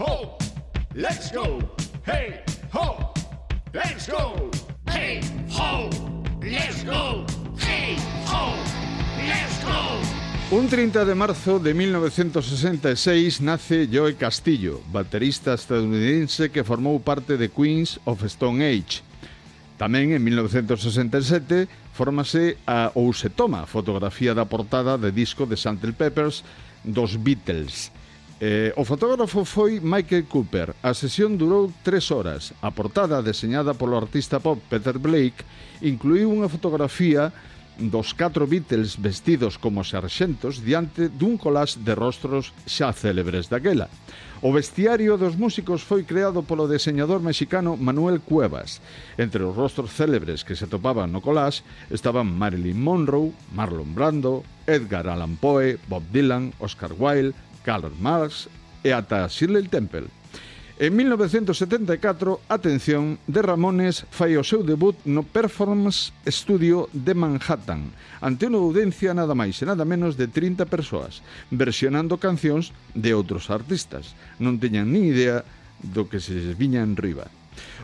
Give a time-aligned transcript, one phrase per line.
[0.00, 0.38] ho,
[0.94, 1.58] let's go.
[2.06, 2.40] Hey,
[2.72, 3.12] ho,
[3.74, 4.50] let's go.
[4.88, 5.20] Hey,
[5.52, 5.90] ho,
[6.40, 7.26] let's go.
[7.58, 8.56] Hey, ho,
[9.28, 10.56] let's go.
[10.56, 17.52] Un 30 de marzo de 1966 nace Joe Castillo, baterista estadounidense que formou parte de
[17.52, 19.04] Queens of Stone Age.
[19.76, 25.92] Tamén en 1967 fórmase a ou se toma fotografía da portada de disco de Santel
[25.92, 26.40] Peppers
[26.88, 27.92] dos Beatles.
[28.40, 30.72] Eh, o fotógrafo foi Michael Cooper.
[30.80, 32.56] A sesión durou tres horas.
[32.64, 35.44] A portada, deseñada polo artista pop Peter Blake,
[35.84, 37.28] incluiu unha fotografía
[37.76, 43.92] dos catro Beatles vestidos como sarxentos diante dun colás de rostros xa célebres daquela.
[44.40, 48.80] O vestiario dos músicos foi creado polo deseñador mexicano Manuel Cuevas.
[49.20, 51.60] Entre os rostros célebres que se topaban no colás
[51.92, 58.48] estaban Marilyn Monroe, Marlon Brando, Edgar Allan Poe, Bob Dylan, Oscar Wilde, Karl Marx
[58.82, 60.08] e ata Shirley Temple.
[60.80, 67.92] En 1974, atención, de Ramones fai o seu debut no Performance Studio de Manhattan,
[68.24, 71.20] ante unha audiencia nada máis e nada menos de 30 persoas,
[71.52, 74.16] versionando cancións de outros artistas.
[74.40, 75.44] Non teñan nin idea
[75.84, 77.28] do que se les viña en riba.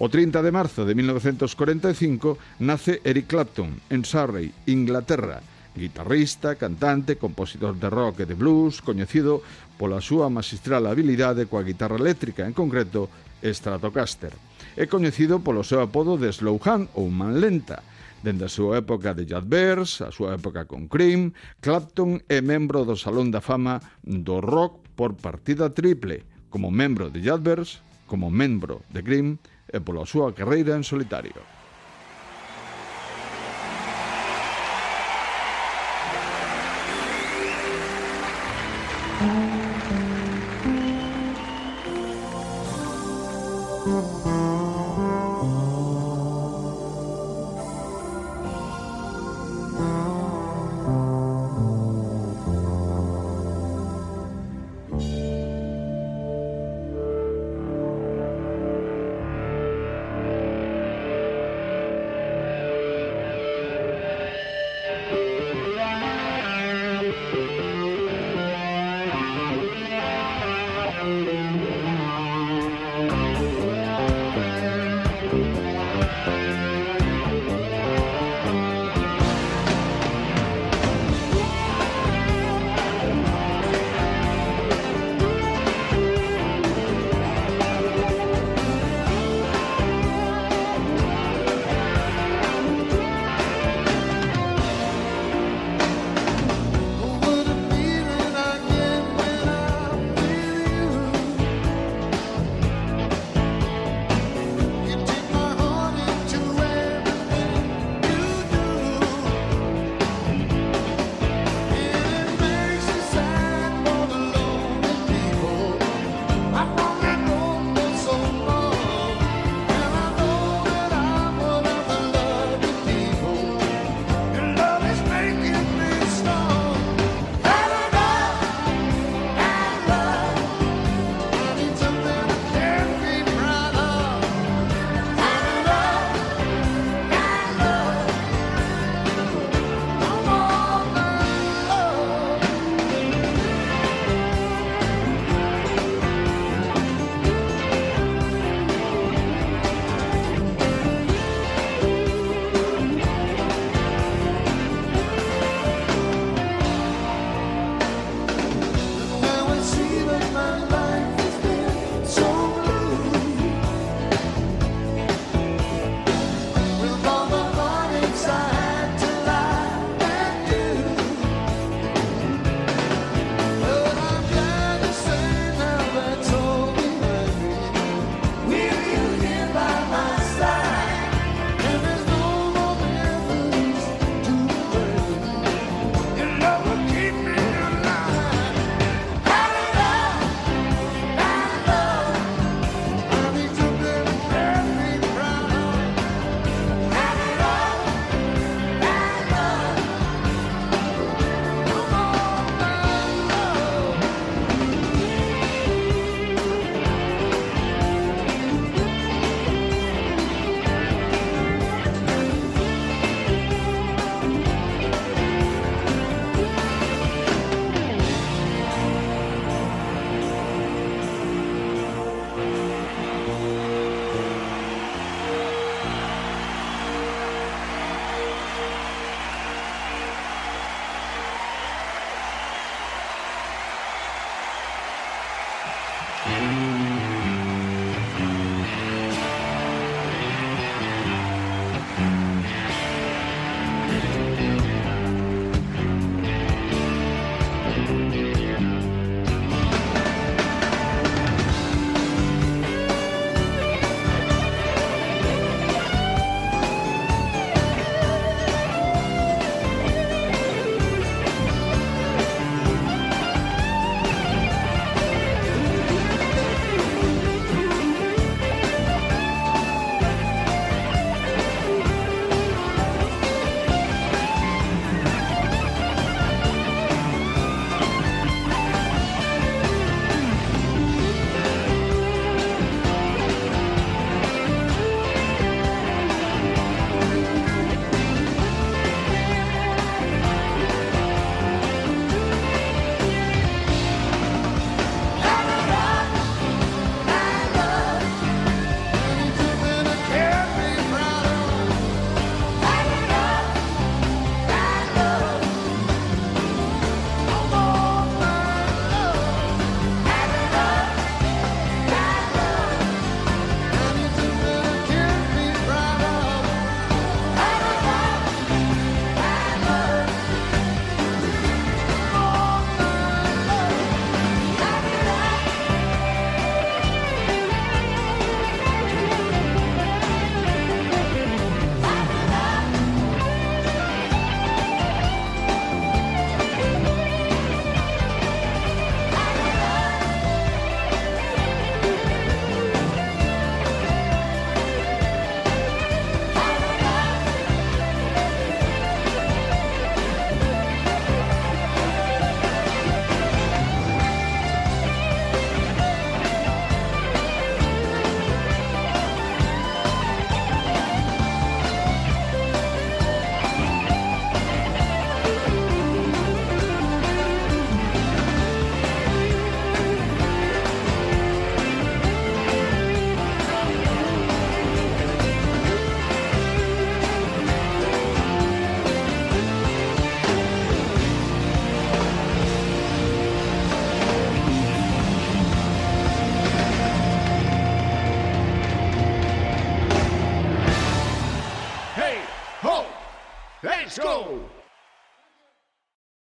[0.00, 5.44] O 30 de marzo de 1945 nace Eric Clapton en Surrey, Inglaterra,
[5.78, 9.40] guitarrista, cantante, compositor de rock e de blues, coñecido
[9.78, 13.06] pola súa magistral habilidade coa guitarra eléctrica, en concreto
[13.40, 14.34] Stratocaster.
[14.74, 17.86] É coñecido polo seu apodo de Slowhand ou Man Lenta,
[18.18, 21.30] Dende a súa época de Jad Bears, a súa época con Cream,
[21.62, 27.22] Clapton é membro do Salón da Fama do Rock por partida triple, como membro de
[27.22, 27.78] Jad Bears,
[28.10, 29.38] como membro de Cream
[29.70, 31.57] e pola súa carreira en solitario.